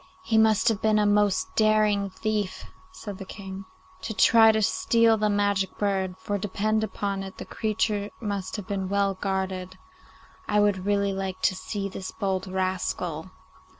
[0.23, 3.65] 'He must have been a most daring thief,' said the King,
[4.01, 8.65] 'to try and steal the magic bird, for depend upon it the creature must have
[8.67, 9.77] been well guarded.
[10.47, 13.29] I would really like to see this bold rascal.